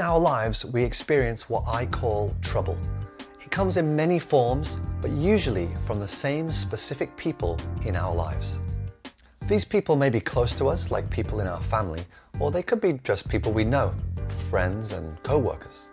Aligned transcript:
our 0.00 0.18
lives, 0.18 0.64
we 0.64 0.82
experience 0.82 1.48
what 1.48 1.64
I 1.66 1.84
call 1.84 2.34
trouble. 2.40 2.76
It 3.40 3.50
comes 3.50 3.76
in 3.76 3.94
many 3.94 4.18
forms, 4.18 4.78
but 5.02 5.10
usually 5.10 5.68
from 5.84 6.00
the 6.00 6.08
same 6.08 6.50
specific 6.50 7.14
people 7.16 7.58
in 7.84 7.94
our 7.94 8.14
lives. 8.14 8.60
These 9.46 9.66
people 9.66 9.94
may 9.94 10.08
be 10.08 10.20
close 10.20 10.54
to 10.54 10.68
us, 10.68 10.90
like 10.90 11.08
people 11.10 11.40
in 11.40 11.46
our 11.46 11.60
family, 11.60 12.00
or 12.40 12.50
they 12.50 12.62
could 12.62 12.80
be 12.80 12.94
just 13.04 13.28
people 13.28 13.52
we 13.52 13.64
know, 13.64 13.92
friends 14.48 14.92
and 14.92 15.22
co 15.22 15.38
workers. 15.38 15.86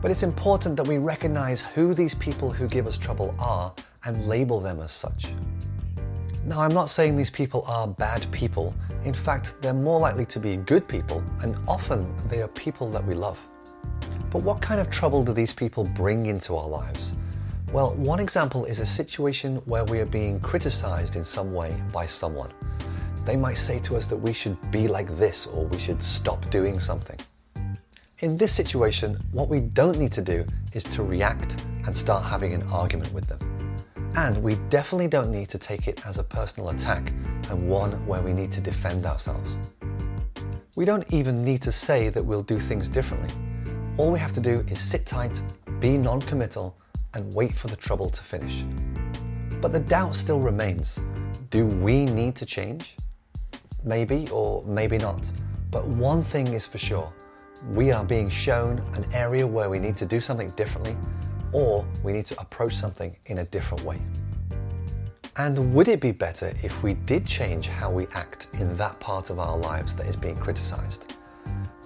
But 0.00 0.12
it's 0.12 0.22
important 0.22 0.76
that 0.76 0.86
we 0.86 0.98
recognize 0.98 1.60
who 1.60 1.92
these 1.92 2.14
people 2.14 2.52
who 2.52 2.68
give 2.68 2.86
us 2.86 2.96
trouble 2.96 3.34
are 3.40 3.74
and 4.04 4.28
label 4.28 4.60
them 4.60 4.78
as 4.78 4.92
such. 4.92 5.34
Now, 6.46 6.60
I'm 6.60 6.72
not 6.72 6.90
saying 6.90 7.16
these 7.16 7.28
people 7.28 7.64
are 7.66 7.88
bad 7.88 8.24
people. 8.30 8.72
In 9.02 9.12
fact, 9.12 9.56
they're 9.60 9.74
more 9.74 9.98
likely 9.98 10.24
to 10.26 10.38
be 10.38 10.56
good 10.58 10.86
people, 10.86 11.24
and 11.42 11.56
often 11.66 12.06
they 12.28 12.40
are 12.40 12.46
people 12.46 12.88
that 12.90 13.04
we 13.04 13.14
love. 13.16 13.44
But 14.30 14.42
what 14.44 14.60
kind 14.60 14.80
of 14.80 14.88
trouble 14.88 15.24
do 15.24 15.32
these 15.32 15.52
people 15.52 15.82
bring 15.82 16.26
into 16.26 16.54
our 16.54 16.68
lives? 16.68 17.16
Well, 17.72 17.94
one 17.94 18.20
example 18.20 18.64
is 18.64 18.78
a 18.78 18.86
situation 18.86 19.56
where 19.64 19.84
we 19.86 19.98
are 19.98 20.06
being 20.06 20.38
criticized 20.38 21.16
in 21.16 21.24
some 21.24 21.52
way 21.52 21.74
by 21.92 22.06
someone. 22.06 22.52
They 23.24 23.34
might 23.34 23.58
say 23.58 23.80
to 23.80 23.96
us 23.96 24.06
that 24.06 24.16
we 24.16 24.32
should 24.32 24.56
be 24.70 24.86
like 24.86 25.08
this 25.16 25.48
or 25.48 25.64
we 25.66 25.80
should 25.80 26.00
stop 26.00 26.48
doing 26.48 26.78
something. 26.78 27.18
In 28.20 28.36
this 28.36 28.52
situation, 28.52 29.18
what 29.32 29.48
we 29.48 29.62
don't 29.62 29.98
need 29.98 30.12
to 30.12 30.22
do 30.22 30.46
is 30.74 30.84
to 30.84 31.02
react 31.02 31.66
and 31.86 31.96
start 31.96 32.22
having 32.22 32.54
an 32.54 32.62
argument 32.70 33.12
with 33.12 33.26
them. 33.26 33.55
And 34.16 34.42
we 34.42 34.54
definitely 34.70 35.08
don't 35.08 35.30
need 35.30 35.50
to 35.50 35.58
take 35.58 35.86
it 35.88 36.06
as 36.06 36.16
a 36.16 36.22
personal 36.24 36.70
attack 36.70 37.12
and 37.50 37.68
one 37.68 37.92
where 38.06 38.22
we 38.22 38.32
need 38.32 38.50
to 38.52 38.62
defend 38.62 39.04
ourselves. 39.04 39.58
We 40.74 40.86
don't 40.86 41.04
even 41.12 41.44
need 41.44 41.60
to 41.62 41.72
say 41.72 42.08
that 42.08 42.24
we'll 42.24 42.42
do 42.42 42.58
things 42.58 42.88
differently. 42.88 43.28
All 43.98 44.10
we 44.10 44.18
have 44.18 44.32
to 44.32 44.40
do 44.40 44.64
is 44.68 44.80
sit 44.80 45.04
tight, 45.04 45.42
be 45.80 45.98
non 45.98 46.22
committal, 46.22 46.78
and 47.12 47.32
wait 47.34 47.54
for 47.54 47.68
the 47.68 47.76
trouble 47.76 48.08
to 48.08 48.22
finish. 48.22 48.64
But 49.60 49.72
the 49.72 49.80
doubt 49.80 50.16
still 50.16 50.40
remains 50.40 50.98
do 51.50 51.66
we 51.66 52.06
need 52.06 52.36
to 52.36 52.46
change? 52.46 52.96
Maybe 53.84 54.28
or 54.32 54.64
maybe 54.64 54.96
not. 54.96 55.30
But 55.70 55.86
one 55.86 56.22
thing 56.22 56.48
is 56.48 56.66
for 56.66 56.78
sure 56.78 57.12
we 57.70 57.92
are 57.92 58.04
being 58.04 58.28
shown 58.30 58.78
an 58.94 59.04
area 59.12 59.46
where 59.46 59.68
we 59.68 59.78
need 59.78 59.96
to 59.98 60.06
do 60.06 60.20
something 60.20 60.50
differently 60.50 60.96
or 61.56 61.86
we 62.04 62.12
need 62.12 62.26
to 62.26 62.38
approach 62.38 62.74
something 62.74 63.16
in 63.26 63.38
a 63.38 63.44
different 63.46 63.82
way. 63.82 63.98
And 65.36 65.74
would 65.74 65.88
it 65.88 66.02
be 66.02 66.12
better 66.12 66.52
if 66.62 66.82
we 66.82 66.92
did 66.92 67.24
change 67.24 67.68
how 67.68 67.90
we 67.90 68.06
act 68.08 68.48
in 68.60 68.76
that 68.76 69.00
part 69.00 69.30
of 69.30 69.38
our 69.38 69.56
lives 69.56 69.96
that 69.96 70.06
is 70.06 70.16
being 70.16 70.36
criticized? 70.36 71.16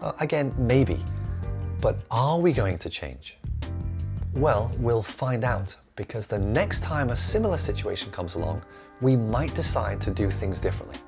Uh, 0.02 0.12
again, 0.18 0.52
maybe. 0.58 0.98
But 1.80 1.98
are 2.10 2.40
we 2.40 2.52
going 2.52 2.78
to 2.78 2.90
change? 2.90 3.38
Well, 4.34 4.72
we'll 4.78 5.04
find 5.04 5.44
out 5.44 5.76
because 5.94 6.26
the 6.26 6.38
next 6.38 6.82
time 6.82 7.10
a 7.10 7.16
similar 7.16 7.56
situation 7.56 8.10
comes 8.10 8.34
along, 8.34 8.62
we 9.00 9.14
might 9.14 9.54
decide 9.54 10.00
to 10.00 10.10
do 10.10 10.30
things 10.30 10.58
differently. 10.58 10.98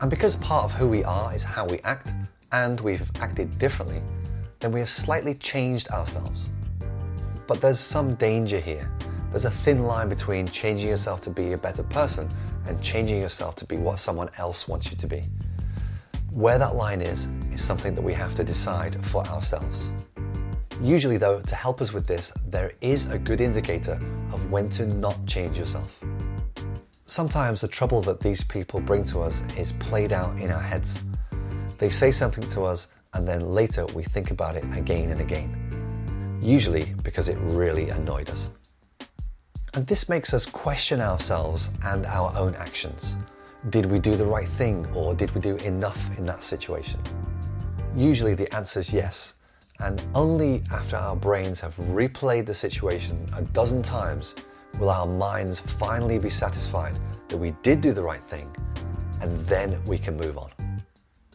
And 0.00 0.08
because 0.08 0.36
part 0.36 0.64
of 0.64 0.72
who 0.72 0.88
we 0.88 1.04
are 1.04 1.34
is 1.34 1.44
how 1.44 1.66
we 1.66 1.80
act, 1.80 2.14
and 2.52 2.80
we've 2.80 3.10
acted 3.20 3.58
differently, 3.58 4.02
then 4.60 4.72
we 4.72 4.80
have 4.80 4.88
slightly 4.88 5.34
changed 5.34 5.88
ourselves. 5.90 6.48
But 7.46 7.60
there's 7.60 7.80
some 7.80 8.14
danger 8.14 8.60
here. 8.60 8.90
There's 9.30 9.44
a 9.44 9.50
thin 9.50 9.84
line 9.84 10.08
between 10.08 10.46
changing 10.46 10.88
yourself 10.88 11.20
to 11.22 11.30
be 11.30 11.52
a 11.52 11.58
better 11.58 11.82
person 11.82 12.28
and 12.66 12.80
changing 12.82 13.20
yourself 13.20 13.56
to 13.56 13.64
be 13.64 13.76
what 13.76 13.98
someone 13.98 14.28
else 14.38 14.68
wants 14.68 14.90
you 14.90 14.96
to 14.98 15.06
be. 15.06 15.22
Where 16.30 16.58
that 16.58 16.76
line 16.76 17.00
is, 17.00 17.28
is 17.50 17.62
something 17.62 17.94
that 17.94 18.02
we 18.02 18.14
have 18.14 18.34
to 18.36 18.44
decide 18.44 19.04
for 19.04 19.26
ourselves. 19.26 19.90
Usually, 20.80 21.16
though, 21.16 21.40
to 21.40 21.54
help 21.54 21.80
us 21.80 21.92
with 21.92 22.06
this, 22.06 22.32
there 22.48 22.72
is 22.80 23.10
a 23.10 23.18
good 23.18 23.40
indicator 23.40 24.00
of 24.32 24.50
when 24.50 24.68
to 24.70 24.86
not 24.86 25.24
change 25.26 25.58
yourself. 25.58 26.02
Sometimes 27.06 27.60
the 27.60 27.68
trouble 27.68 28.00
that 28.02 28.20
these 28.20 28.42
people 28.42 28.80
bring 28.80 29.04
to 29.04 29.20
us 29.20 29.42
is 29.56 29.72
played 29.74 30.12
out 30.12 30.40
in 30.40 30.50
our 30.50 30.60
heads. 30.60 31.04
They 31.78 31.90
say 31.90 32.10
something 32.10 32.48
to 32.50 32.64
us, 32.64 32.88
and 33.12 33.28
then 33.28 33.50
later 33.50 33.86
we 33.94 34.02
think 34.02 34.30
about 34.30 34.56
it 34.56 34.64
again 34.74 35.10
and 35.10 35.20
again, 35.20 35.61
usually 36.42 36.92
because 37.04 37.28
it 37.28 37.38
really 37.40 37.90
annoyed 37.90 38.28
us. 38.28 38.50
And 39.74 39.86
this 39.86 40.08
makes 40.08 40.34
us 40.34 40.44
question 40.44 41.00
ourselves 41.00 41.70
and 41.84 42.04
our 42.04 42.36
own 42.36 42.54
actions. 42.56 43.16
Did 43.70 43.86
we 43.86 44.00
do 44.00 44.16
the 44.16 44.26
right 44.26 44.48
thing 44.48 44.86
or 44.94 45.14
did 45.14 45.30
we 45.34 45.40
do 45.40 45.56
enough 45.58 46.18
in 46.18 46.26
that 46.26 46.42
situation? 46.42 47.00
Usually 47.96 48.34
the 48.34 48.52
answer 48.54 48.80
is 48.80 48.92
yes, 48.92 49.34
and 49.78 50.04
only 50.14 50.62
after 50.72 50.96
our 50.96 51.14
brains 51.14 51.60
have 51.60 51.76
replayed 51.76 52.46
the 52.46 52.54
situation 52.54 53.26
a 53.36 53.42
dozen 53.42 53.82
times 53.82 54.34
will 54.78 54.90
our 54.90 55.06
minds 55.06 55.60
finally 55.60 56.18
be 56.18 56.30
satisfied 56.30 56.96
that 57.28 57.36
we 57.36 57.52
did 57.62 57.80
do 57.80 57.92
the 57.92 58.02
right 58.02 58.20
thing, 58.20 58.54
and 59.20 59.38
then 59.46 59.82
we 59.84 59.96
can 59.98 60.16
move 60.16 60.38
on. 60.38 60.50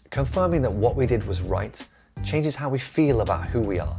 Confirming 0.10 0.62
that 0.64 0.72
what 0.72 0.96
we 0.96 1.06
did 1.06 1.26
was 1.26 1.42
right 1.42 1.88
changes 2.24 2.56
how 2.56 2.70
we 2.70 2.80
feel 2.80 3.22
about 3.22 3.46
who 3.46 3.62
we 3.62 3.80
are 3.80 3.98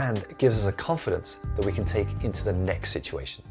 and 0.00 0.24
gives 0.38 0.58
us 0.58 0.66
a 0.66 0.72
confidence 0.72 1.36
that 1.56 1.66
we 1.66 1.72
can 1.72 1.84
take 1.84 2.08
into 2.24 2.42
the 2.42 2.52
next 2.52 2.90
situation. 2.90 3.44